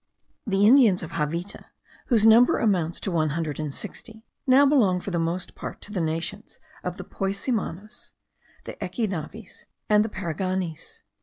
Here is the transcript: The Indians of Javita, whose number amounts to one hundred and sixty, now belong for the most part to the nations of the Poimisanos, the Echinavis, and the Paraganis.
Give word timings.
The 0.47 0.65
Indians 0.65 1.03
of 1.03 1.11
Javita, 1.11 1.65
whose 2.07 2.25
number 2.25 2.57
amounts 2.57 2.99
to 3.01 3.11
one 3.11 3.29
hundred 3.29 3.59
and 3.59 3.71
sixty, 3.71 4.25
now 4.47 4.65
belong 4.65 4.99
for 4.99 5.11
the 5.11 5.19
most 5.19 5.53
part 5.53 5.79
to 5.81 5.91
the 5.91 6.01
nations 6.01 6.59
of 6.83 6.97
the 6.97 7.03
Poimisanos, 7.03 8.13
the 8.63 8.73
Echinavis, 8.83 9.67
and 9.91 10.03
the 10.03 10.09
Paraganis. 10.09 11.03